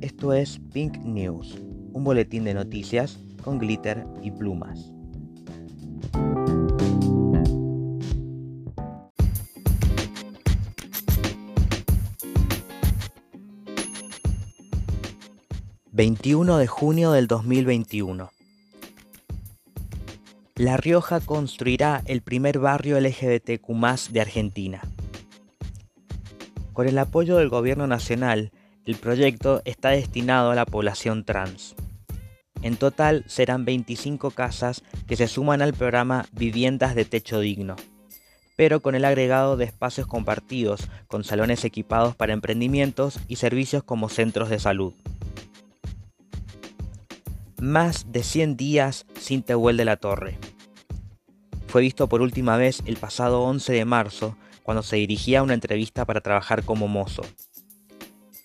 [0.00, 1.60] Esto es Pink News,
[1.92, 4.92] un boletín de noticias con glitter y plumas.
[15.96, 18.32] ...21 de junio del 2021...
[20.56, 24.80] La Rioja construirá el primer barrio LGBTQ+, de Argentina.
[26.72, 28.50] Con el apoyo del gobierno nacional
[28.86, 31.76] el proyecto está destinado a la población trans.
[32.62, 37.76] En total serán 25 casas que se suman al programa Viviendas de Techo Digno,
[38.56, 44.08] pero con el agregado de espacios compartidos, con salones equipados para emprendimientos y servicios como
[44.08, 44.92] centros de salud.
[47.64, 50.36] Más de 100 días sin Tehuel de la Torre.
[51.66, 55.54] Fue visto por última vez el pasado 11 de marzo, cuando se dirigía a una
[55.54, 57.22] entrevista para trabajar como mozo.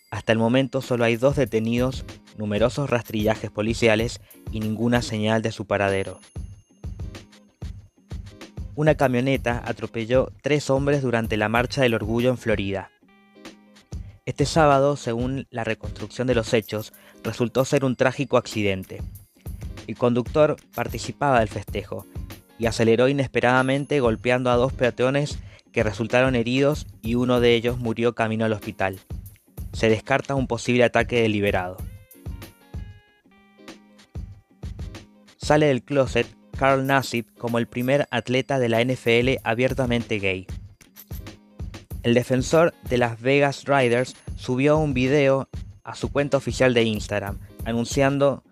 [0.09, 2.05] Hasta el momento solo hay dos detenidos,
[2.37, 4.21] numerosos rastrillajes policiales
[4.53, 6.21] y ninguna señal de su paradero.
[8.75, 12.89] Una camioneta atropelló tres hombres durante la Marcha del Orgullo en Florida.
[14.29, 16.93] Este sábado, según la reconstrucción de los hechos,
[17.23, 19.01] resultó ser un trágico accidente.
[19.89, 22.05] El conductor participaba del festejo
[22.59, 25.39] y aceleró inesperadamente golpeando a dos peatones
[25.71, 28.99] que resultaron heridos y uno de ellos murió camino al hospital
[29.73, 31.77] se descarta un posible ataque deliberado.
[35.37, 40.47] Sale del closet Carl Nassib como el primer atleta de la NFL abiertamente gay.
[42.03, 45.49] El defensor de las Vegas Riders subió un video
[45.83, 48.43] a su cuenta oficial de Instagram anunciando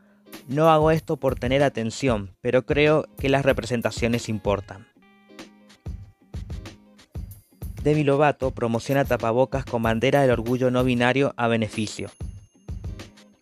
[0.47, 4.87] no hago esto por tener atención, pero creo que las representaciones importan.
[7.83, 12.09] Demi Lovato promociona tapabocas con bandera del orgullo no binario a beneficio.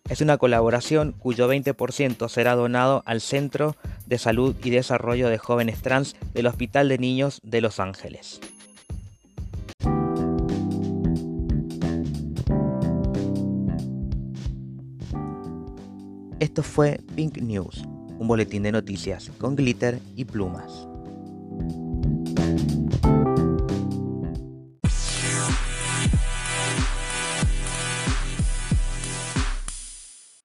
[0.08, 3.74] Es una colaboración cuyo 20% será donado al Centro
[4.06, 8.40] de Salud y Desarrollo de Jóvenes Trans del Hospital de Niños de Los Ángeles.
[16.38, 17.82] Esto fue Pink News,
[18.18, 20.86] un boletín de noticias con glitter y plumas.